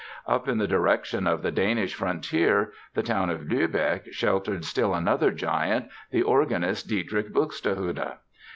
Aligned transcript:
Up 0.25 0.47
in 0.47 0.57
the 0.57 0.67
direction 0.67 1.27
of 1.27 1.43
the 1.43 1.51
Danish 1.51 1.93
frontier 1.93 2.71
the 2.95 3.03
town 3.03 3.29
of 3.29 3.41
Lübeck 3.47 4.11
sheltered 4.11 4.65
still 4.65 4.95
another 4.95 5.29
giant, 5.29 5.89
the 6.09 6.23
organist 6.23 6.87
Dietrich 6.87 7.31
Buxtehude. 7.31 8.13